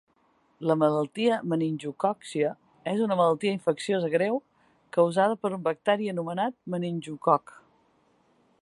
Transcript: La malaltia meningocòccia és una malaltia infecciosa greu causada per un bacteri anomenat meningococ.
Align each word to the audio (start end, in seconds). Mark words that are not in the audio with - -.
La 0.69 0.75
malaltia 0.83 1.35
meningocòccia 1.51 2.53
és 2.93 3.03
una 3.09 3.19
malaltia 3.19 3.53
infecciosa 3.59 4.11
greu 4.17 4.41
causada 4.99 5.39
per 5.45 5.53
un 5.59 5.65
bacteri 5.71 6.13
anomenat 6.17 6.61
meningococ. 6.77 7.57